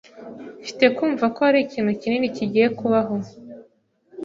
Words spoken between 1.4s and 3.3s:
hari ikintu kinini kigiye kubaho.